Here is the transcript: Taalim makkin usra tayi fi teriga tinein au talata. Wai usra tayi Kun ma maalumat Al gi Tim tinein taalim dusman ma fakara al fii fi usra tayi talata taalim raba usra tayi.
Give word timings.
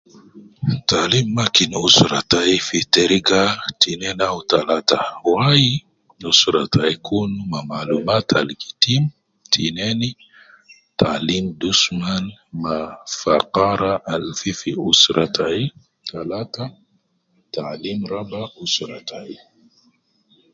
Taalim 0.89 1.27
makkin 1.37 1.71
usra 1.87 2.19
tayi 2.31 2.55
fi 2.67 2.79
teriga 2.93 3.43
tinein 3.81 4.19
au 4.29 4.39
talata. 4.49 4.99
Wai 5.33 5.65
usra 6.31 6.63
tayi 6.73 6.95
Kun 7.07 7.31
ma 7.49 7.59
maalumat 7.69 8.27
Al 8.39 8.49
gi 8.59 8.71
Tim 8.83 9.03
tinein 9.51 10.01
taalim 10.99 11.45
dusman 11.61 12.23
ma 12.61 12.75
fakara 13.19 13.93
al 14.13 14.23
fii 14.39 14.55
fi 14.59 14.71
usra 14.91 15.25
tayi 15.37 15.63
talata 16.09 16.63
taalim 17.53 17.99
raba 18.11 18.41
usra 18.63 18.97
tayi. 19.09 19.35